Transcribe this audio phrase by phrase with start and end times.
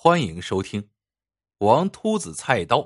[0.00, 0.82] 欢迎收听
[1.58, 2.76] 《王秃子菜刀》。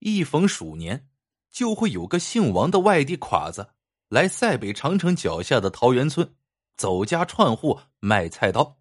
[0.00, 1.08] 一逢鼠年，
[1.48, 3.74] 就会有个姓王的外地侉子
[4.08, 6.34] 来塞北长城脚下的桃源村，
[6.76, 8.80] 走家串户卖菜刀，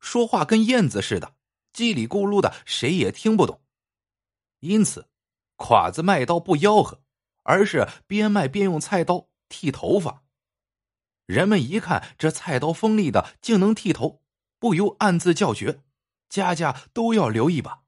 [0.00, 1.36] 说话跟燕子似的，
[1.72, 3.62] 叽里咕噜的，谁也听不懂。
[4.58, 5.08] 因此，
[5.56, 7.00] 侉子卖刀不吆喝，
[7.44, 10.24] 而是边卖边用菜刀剃头发。
[11.26, 14.23] 人们一看这菜刀锋利的，竟能剃头。
[14.64, 15.82] 不由暗自叫绝，
[16.30, 17.84] 家家都要留一把。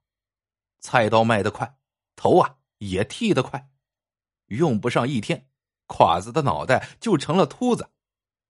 [0.79, 1.79] 菜刀卖得快，
[2.15, 3.71] 头啊也剃得快，
[4.49, 5.49] 用不上一天，
[5.87, 7.89] 侉子的脑袋就成了秃子，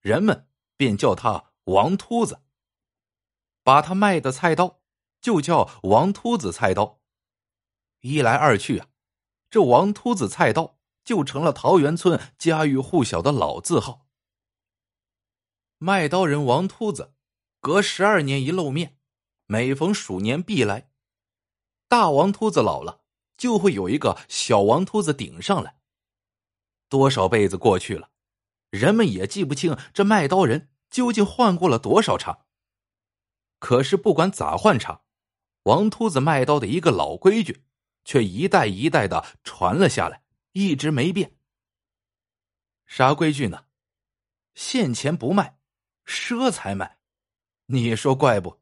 [0.01, 2.41] 人们便叫他王秃子。
[3.63, 4.81] 把他卖的菜刀
[5.21, 6.99] 就叫王秃子菜刀。
[8.01, 8.87] 一来二去啊，
[9.49, 14.05] 这王秃子菜刀就成了桃源村家喻户晓的老字号。
[15.77, 17.13] 卖刀人王秃子。
[17.67, 18.97] 隔十二年一露面，
[19.45, 20.89] 每逢鼠年必来。
[21.89, 23.01] 大王秃子老了，
[23.35, 25.77] 就会有一个小王秃子顶上来。
[26.87, 28.09] 多少辈子过去了，
[28.69, 32.45] 人们也记不清这卖刀人究竟换过了多少茬。
[33.59, 35.01] 可是不管咋换茬，
[35.63, 37.65] 王秃子卖刀的一个老规矩，
[38.05, 41.35] 却一代一代的传了下来，一直没变。
[42.85, 43.65] 啥规矩呢？
[44.55, 45.59] 现钱不卖，
[46.05, 46.96] 赊才卖。
[47.67, 48.61] 你说怪不？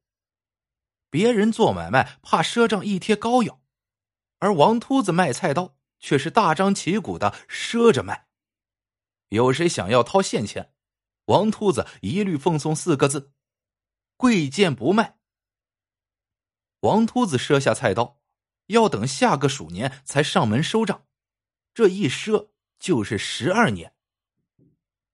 [1.10, 3.62] 别人做买卖怕赊账一贴膏药，
[4.40, 8.28] 而王秃子卖菜刀却是大张旗鼓的赊着卖。
[9.30, 10.74] 有谁想要掏现钱，
[11.26, 13.32] 王秃子一律奉送四个字：
[14.18, 15.20] 贵贱不卖。
[16.82, 18.20] 王秃子赊下菜刀，
[18.68, 21.06] 要等下个鼠年才上门收账，
[21.74, 23.96] 这一赊就是十二年。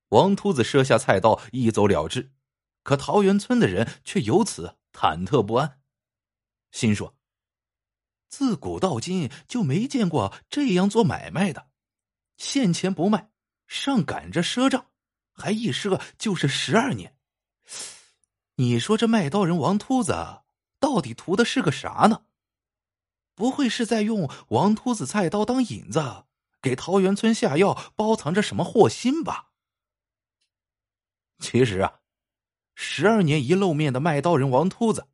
[0.10, 2.32] 王秃子赊下菜刀，一走了之。
[2.84, 5.80] 可桃源村的人却由此忐忑不安，
[6.72, 7.16] 心说
[8.28, 11.70] ：“自古到今就没见过这样做买卖的，
[12.38, 13.30] 现钱不卖，
[13.68, 14.88] 上赶着赊账，
[15.32, 17.16] 还一赊就是十二年。
[18.56, 20.42] 你说这卖刀人王秃子
[20.80, 22.26] 到底图的是个啥呢？
[23.36, 26.26] 不会是在用王秃子菜刀当引子，
[26.62, 29.52] 给桃源村下药，包藏着什么祸心吧？
[31.40, 32.00] 其实啊。”
[32.76, 35.08] 十二年一露面的卖刀人王秃子，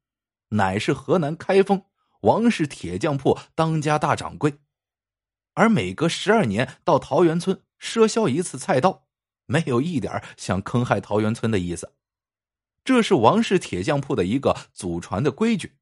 [0.49, 1.83] 乃是河南开封
[2.21, 4.59] 王氏铁匠铺当家大掌柜，
[5.53, 9.07] 而每隔十二年到桃源村赊销一次菜刀，
[9.45, 11.93] 没有一点想坑害桃源村的意思。
[12.83, 15.75] 这是王氏铁匠铺的一个祖传的规矩，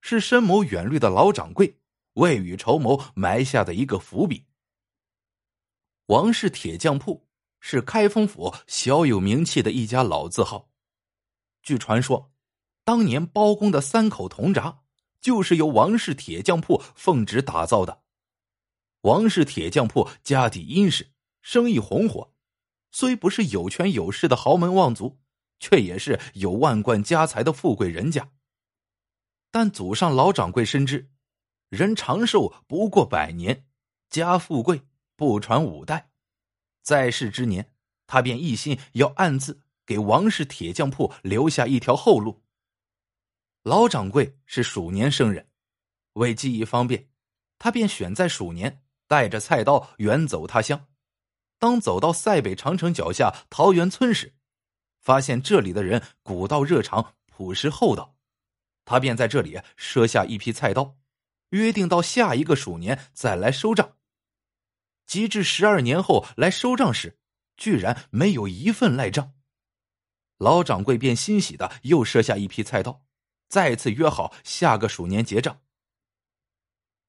[0.00, 1.80] 是深谋远虑的老掌柜
[2.14, 4.46] 未雨绸缪埋下的一个伏笔。
[6.06, 7.26] 王氏铁匠铺
[7.60, 10.71] 是开封府小有名气的一家老字号。
[11.62, 12.32] 据传说，
[12.84, 14.82] 当年包公的三口铜闸
[15.20, 18.02] 就是由王氏铁匠铺奉旨打造的。
[19.02, 22.32] 王氏铁匠铺家底殷实，生意红火，
[22.90, 25.20] 虽不是有权有势的豪门望族，
[25.58, 28.30] 却也是有万贯家财的富贵人家。
[29.50, 31.10] 但祖上老掌柜深知，
[31.68, 33.66] 人长寿不过百年，
[34.08, 34.82] 家富贵
[35.14, 36.10] 不传五代，
[36.82, 37.72] 在世之年，
[38.06, 39.62] 他便一心要暗自。
[39.86, 42.42] 给王氏铁匠铺留下一条后路。
[43.62, 45.48] 老掌柜是鼠年生人，
[46.14, 47.08] 为记忆方便，
[47.58, 50.88] 他便选在鼠年带着菜刀远走他乡。
[51.58, 54.34] 当走到塞北长城脚下桃源村时，
[54.98, 58.16] 发现这里的人古道热肠、朴实厚道，
[58.84, 60.96] 他便在这里赊下一批菜刀，
[61.50, 63.96] 约定到下一个鼠年再来收账。
[65.06, 67.18] 及至十二年后来收账时，
[67.56, 69.34] 居然没有一份赖账。
[70.42, 73.04] 老掌柜便欣喜的又赊下一批菜刀，
[73.48, 75.60] 再次约好下个鼠年结账。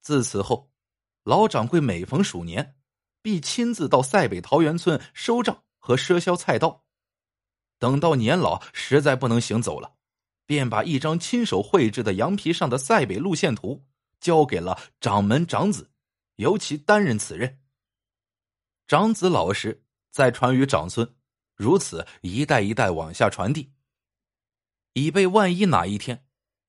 [0.02, 0.70] 自此后，
[1.24, 2.76] 老掌柜每逢鼠年，
[3.22, 6.84] 必亲自到塞北桃源村收账和赊销菜刀。
[7.80, 9.96] 等到年老实在不能行走了，
[10.46, 13.84] 便把一张亲手绘制的羊皮上的塞北路线图
[14.20, 15.90] 交给了掌门长子，
[16.36, 17.58] 由其担任此任。
[18.86, 19.82] 长子老实，
[20.12, 21.16] 再传于长孙。
[21.56, 23.72] 如此一代一代往下传递，
[24.94, 26.26] 以备万一哪一天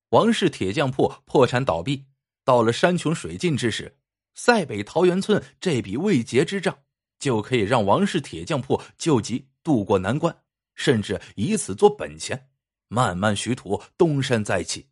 [0.10, 2.06] 王氏铁匠铺破产倒闭，
[2.44, 3.98] 到了山穷水尽之时，
[4.36, 6.84] 塞北桃源村这笔未结之账
[7.18, 10.44] 就可以让王氏铁匠铺救急渡过难关，
[10.76, 12.50] 甚至以此做本钱，
[12.88, 14.90] 慢慢徐图东山再起。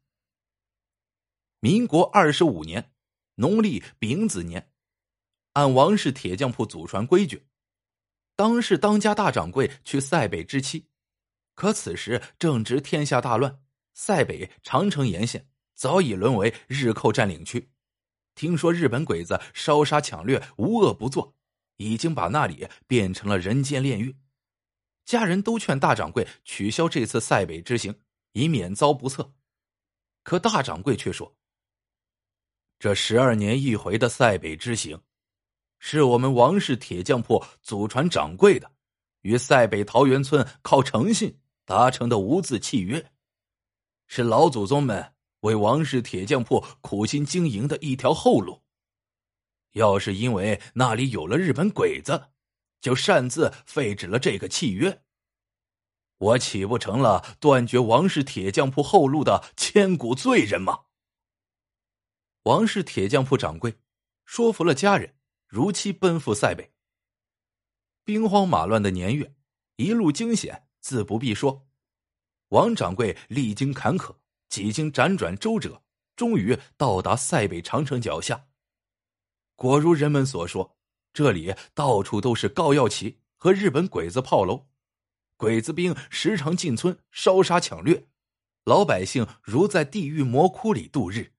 [1.59, 2.91] 民国二十五年，
[3.35, 4.71] 农历丙子年，
[5.53, 7.47] 按王氏铁匠铺祖传规矩。
[8.35, 10.87] 当是当家大掌柜去塞北之期，
[11.53, 13.61] 可此时正值天下大乱，
[13.93, 17.69] 塞北长城沿线早已沦为日寇占领区。
[18.35, 21.35] 听说日本鬼子烧杀抢掠，无恶不作，
[21.77, 24.15] 已经把那里变成了人间炼狱。
[25.05, 27.93] 家人都劝大掌柜取消这次塞北之行，
[28.31, 29.33] 以免遭不测。
[30.23, 31.35] 可大掌柜却说
[32.79, 34.99] ：“这十二年一回的塞北之行，
[35.85, 38.71] 是我们王氏铁匠铺祖传掌柜的
[39.23, 43.11] 与塞北桃源村靠诚信达成的无字契约，
[44.07, 48.63] 是老祖宗们为王氏铁匠铺苦心经营的一条后路。
[49.73, 52.29] 要是因为那里有了日本鬼子，
[52.79, 55.03] 就擅自废止了这个契约。”
[56.17, 60.83] 我岂不成了断绝王氏铁匠铺后路的千古罪人吗？
[62.43, 63.75] 王氏铁匠铺掌柜
[64.23, 65.17] 说服了家人，
[65.53, 66.73] 如期奔赴塞北。
[68.03, 69.35] 兵荒马乱的年月，
[69.75, 71.67] 一路惊险自不必说。
[72.47, 74.15] 王掌柜历经坎坷，
[74.49, 75.83] 几经辗转周折，
[76.15, 78.47] 终于到达塞北长城脚下。
[79.55, 80.75] 果如人们所说，
[81.13, 84.69] 这里到处都是高药旗和日本鬼子炮楼。
[85.37, 88.07] 鬼子兵时常进村烧杀抢掠，
[88.63, 91.33] 老百姓如在地狱魔窟里度日。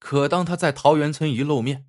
[0.00, 1.86] 可当他在桃源村一露面，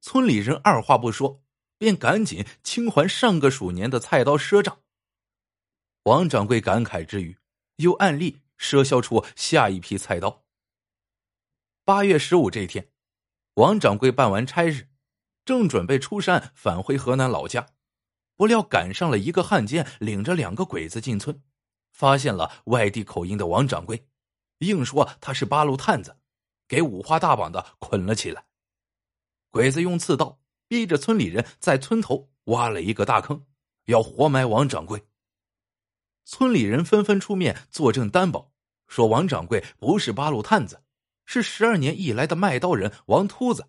[0.00, 1.42] 村里人二话不说，
[1.78, 4.80] 便赶紧清还上个鼠年的菜刀赊账。
[6.04, 7.36] 王掌柜感慨之余，
[7.76, 10.44] 又暗例赊销出下一批菜刀。
[11.84, 12.90] 八月十五这天，
[13.54, 14.88] 王掌柜办完差事，
[15.44, 17.66] 正准备出山返回河南老家。
[18.36, 21.42] 不料赶上了一个汉奸，领着两个鬼子进村，
[21.92, 24.06] 发现了外地口音的王掌柜，
[24.58, 26.18] 硬说他是八路探子，
[26.68, 28.46] 给五花大绑的捆了起来。
[29.50, 33.44] 鬼子用刺刀逼着村里人在村头挖了一个大坑，
[33.84, 35.06] 要活埋王掌柜。
[36.24, 38.52] 村里人纷纷出面作证担保，
[38.86, 40.82] 说王掌柜不是八路探子，
[41.24, 43.68] 是十二年一来的卖刀人王秃子。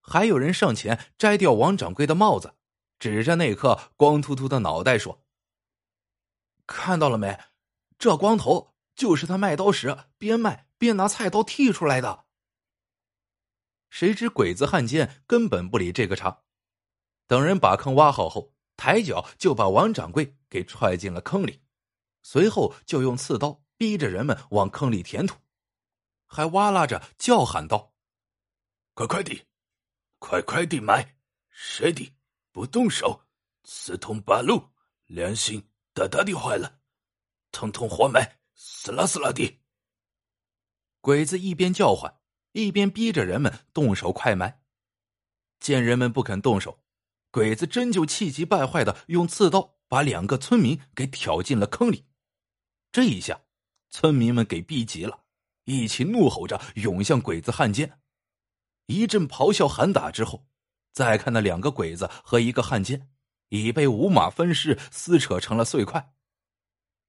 [0.00, 2.54] 还有人上前摘掉王掌柜的帽子。
[2.98, 5.24] 指着那颗光秃秃的脑袋说
[6.68, 7.40] ：“看到了没？
[7.98, 12.26] 这光头就是他卖刀时边卖边拿菜刀剃出来的。”
[13.90, 16.44] 谁知鬼子汉奸根本不理这个茬，
[17.26, 21.60] 等人把坑挖好后，抬脚就把王掌柜给踹进了坑里，
[22.22, 25.36] 随后就用刺刀逼着人们往坑里填土，
[26.26, 27.92] 还哇啦着叫喊道
[28.94, 29.42] ：“快快地，
[30.18, 31.16] 快快地埋，
[31.50, 32.16] 谁的？”
[32.52, 33.26] 不动手，
[33.62, 34.70] 四通八路，
[35.06, 36.80] 良心大大的坏了，
[37.52, 39.60] 通通活埋，死啦死啦的。
[41.00, 42.19] 鬼子一边叫唤，
[42.52, 44.60] 一边逼着人们动手快埋。
[45.58, 46.82] 见人们不肯动手，
[47.30, 52.06] 鬼子真就气急败坏的用刺刀把两个村民给挑进了坑里。
[52.92, 53.40] 这一下，
[53.90, 55.24] 村民们给逼急了，
[55.64, 58.00] 一起怒吼着涌向鬼子汉奸。
[58.86, 60.46] 一阵咆哮喊打之后。
[60.92, 63.08] 再看那两个鬼子和一个汉奸，
[63.50, 66.14] 已被五马分尸，撕扯成了碎块。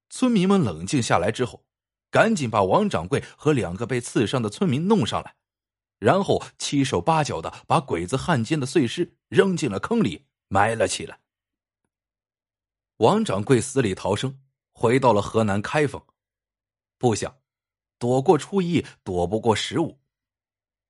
[0.08, 1.66] 村民们冷静下来之后，
[2.12, 5.34] 赶紧把王掌柜和两个被刺伤的村民弄上来，
[5.98, 11.20] 然后七手八脚的把鬼子汉奸的碎尸扔进了坑里，埋了起来。
[12.98, 14.38] 王掌柜死里逃生，
[14.72, 16.00] 回到了河南开封。
[16.98, 17.38] 不想，
[17.98, 19.98] 躲过初一，躲不过十五。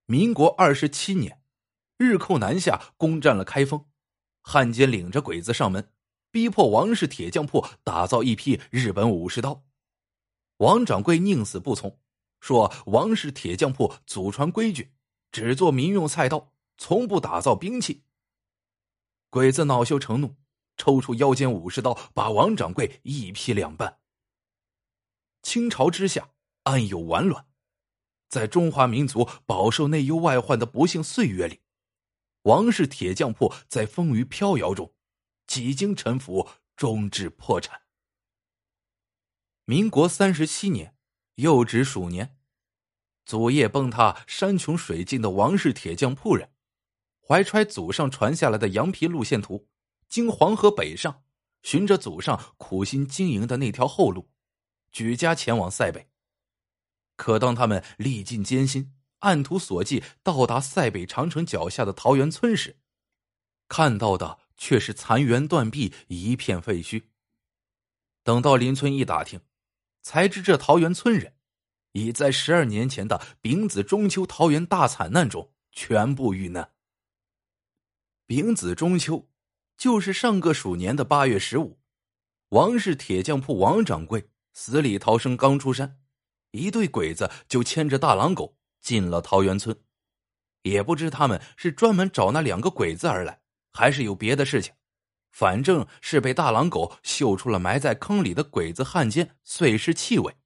[0.07, 1.41] 民国二十七年。
[1.99, 3.87] 日寇南下，攻占了开封。
[4.43, 5.93] 汉奸领着鬼子上门，
[6.33, 9.63] 逼迫王氏铁匠铺打造一批日本武士刀。
[10.63, 11.99] 王掌柜宁死不从，
[12.39, 14.93] 说王氏铁匠铺祖传规矩，
[15.33, 18.05] 只做民用菜刀，从不打造兵器。
[19.29, 20.37] 鬼子恼羞成怒，
[20.77, 23.99] 抽出腰间武士刀，把王掌柜一劈两半。
[25.43, 26.31] 清朝之下，
[26.63, 27.45] 暗有完卵，
[28.29, 31.59] 在中华民族饱受内忧外患的不幸岁月里。
[32.43, 34.95] 王氏铁匠铺在风雨飘摇中，
[35.49, 37.83] 几经沉浮，终至破产。
[39.65, 40.97] 民国三十七年，
[41.37, 42.37] 又值鼠年，
[43.25, 46.51] 祖业崩塌、山穷水尽的王氏铁匠铺人，
[47.27, 49.69] 怀揣祖上传下来的羊皮路线图，
[50.09, 51.23] 经黄河北上，
[51.63, 54.31] 循着祖上苦心经营的那条后路，
[54.91, 56.09] 举家前往塞北。
[57.17, 58.95] 可当他们历尽艰辛。
[59.23, 62.79] 按图索骥到达塞北长城脚下的桃源村时，
[63.69, 67.05] 看到的却是残垣断壁，一片废墟。
[68.25, 69.41] 等到邻村一打听，
[70.03, 71.35] 才知这桃园村人
[71.93, 76.73] 已在十二年前的丙子中秋桃园大惨难中全部遇难。
[78.27, 79.29] 丙子中秋，
[79.77, 81.79] 就是上个鼠年的八月十五，
[82.51, 85.99] 王氏铁匠铺王掌柜死里逃生刚出山，
[86.51, 89.77] 一队鬼子就牵着大狼狗进了桃园村。
[90.63, 93.41] 也不知他们是专门找那两个鬼子而来，
[93.73, 94.73] 还是有别的事情。
[95.33, 100.37] 反正是被大狼狗嗅出了埋在坑里的鬼子汉奸碎尸气味，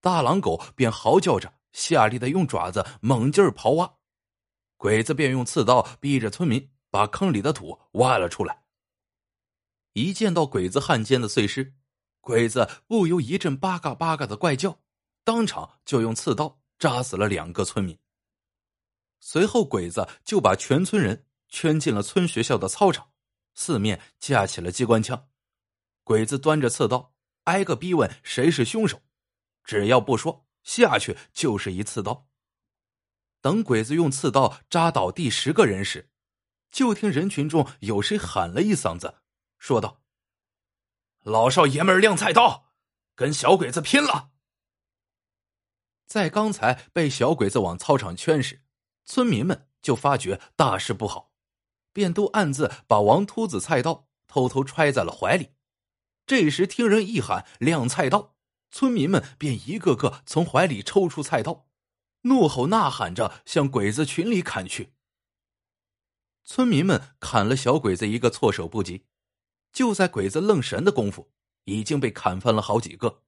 [0.00, 3.94] 大狼狗便嚎叫着，下力的用爪子猛劲儿刨挖，
[4.76, 8.62] 鬼子便用刺刀逼着村民把坑里的土挖了出来。
[9.94, 11.74] 一见到鬼子汉奸的碎尸，
[12.20, 14.80] 鬼子不由一阵八嘎八嘎的怪叫，
[15.24, 17.98] 当场就用刺刀扎死了两个村民。
[19.18, 23.11] 随后，鬼子就把全村人圈进了村学校的操场。
[23.54, 25.28] 四面架起了机关枪，
[26.04, 29.02] 鬼子端着刺刀，挨个逼问谁是凶手。
[29.64, 32.28] 只要不说，下去就是一刺刀。
[33.40, 36.10] 等鬼子用刺刀扎倒第十个人时，
[36.70, 39.22] 就听人群中有谁喊了一嗓子，
[39.58, 40.02] 说道
[41.22, 42.72] ：“老少爷们儿亮菜刀，
[43.14, 44.30] 跟小鬼子拼了！”
[46.06, 48.64] 在刚才被小鬼子往操场圈时，
[49.04, 51.31] 村民们就发觉大事不好。
[51.92, 55.50] 便都暗自把王秃子菜刀偷偷揣在了怀里。
[56.26, 58.34] 这时听人一喊“亮菜刀”，
[58.70, 61.66] 村民们便一个个从怀里抽出菜刀，
[62.22, 64.94] 怒吼呐喊着向鬼子群里砍去。
[66.44, 69.06] 村民们砍了小鬼子一个措手不及，
[69.72, 71.30] 就在鬼子愣神的功夫，
[71.64, 73.22] 已经被砍翻了好几个。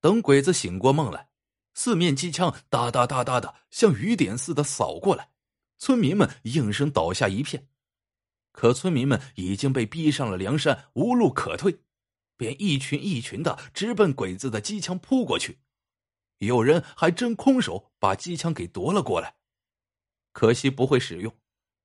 [0.00, 1.28] 等鬼子醒过梦来，
[1.74, 5.30] 四面机枪哒哒哒哒的像雨点似的扫过来。
[5.80, 7.66] 村民们应声倒下一片，
[8.52, 11.80] 可村民们已经被逼上了梁山，无路可退，
[12.36, 15.60] 便一群一群的直奔鬼子的机枪扑过去。
[16.36, 19.36] 有人还真空手把机枪给夺了过来，
[20.32, 21.34] 可惜不会使用，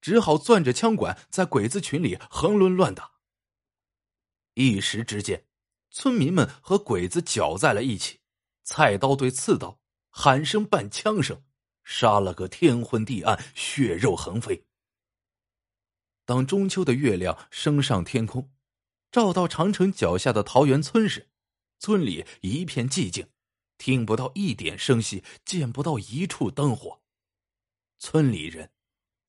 [0.02, 3.14] 只好攥着枪管在鬼子群里横抡乱打。
[4.56, 5.46] 一时之间，
[5.90, 8.20] 村民们和鬼子搅在了一起，
[8.62, 11.42] 菜刀对刺刀，喊声伴枪声。
[11.86, 14.66] 杀了个天昏地暗，血肉横飞。
[16.26, 18.52] 当中秋的月亮升上天空，
[19.12, 21.30] 照到长城脚下的桃园村时，
[21.80, 23.30] 村里一片寂静，
[23.78, 27.02] 听不到一点声息，见不到一处灯火。
[28.00, 28.72] 村里人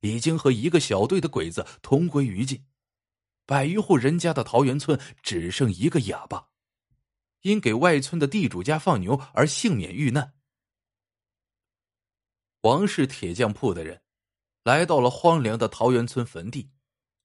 [0.01, 2.65] 已经和一个小队的鬼子同归于尽。
[3.45, 6.49] 百余户人家的桃园村只剩一个哑巴，
[7.43, 10.36] 因给外村的地主家放牛而幸免遇难。
[12.67, 14.03] 王氏铁匠铺的人
[14.65, 16.69] 来到了荒凉的桃源村坟地，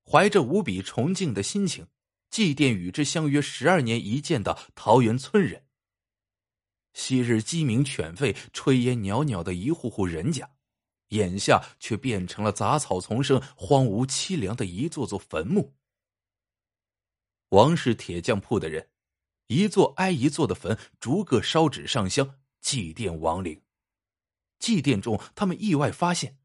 [0.05, 1.87] 怀着无比崇敬的心情，
[2.29, 5.65] 祭奠与之相约十二年一见的桃源村人。
[6.93, 10.47] 昔日鸡鸣犬吠、炊烟袅袅的一户户人家，
[11.07, 15.73] 眼下却变成了杂草丛生、荒芜凄凉的一座座坟墓。
[17.49, 18.89] 王氏铁匠铺的人，
[19.47, 23.59] 一座挨一座的坟，逐个烧纸上香，祭奠亡灵。
[24.61, 26.37] 祭奠中，他们意外发现，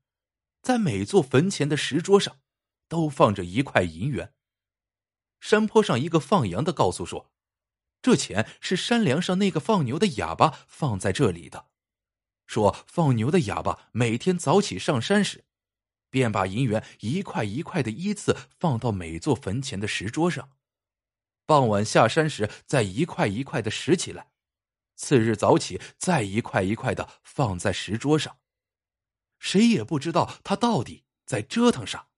[0.62, 2.40] 在每座坟前的石桌上，
[2.88, 4.32] 都放着一块银元。
[5.38, 7.30] 山坡上一个放羊的告诉说，
[8.00, 11.66] 这钱是山梁上那个放牛的哑巴放在这里的。
[12.46, 15.44] 说放牛的哑巴每天早起上山时，
[16.08, 20.50] 便把银元一块一块的依次放到每座坟前的石桌上，
[21.44, 24.30] 傍晚下山时再一块一块的拾起来。
[24.96, 28.38] 次日早起，再一块一块的放在石桌上，
[29.38, 32.08] 谁也不知道他到底在折腾啥。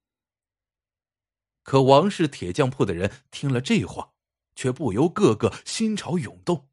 [1.64, 4.14] 可王氏铁匠铺的人听了这话，
[4.54, 6.68] 却不由个个心潮涌动，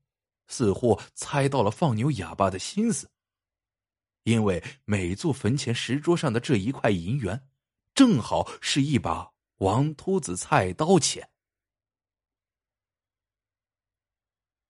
[0.48, 3.12] 似乎猜到了放牛哑巴的心思。
[4.24, 7.48] 因为每座坟前石桌上的这一块银元，
[7.94, 11.30] 正好是一把王秃子菜刀钱。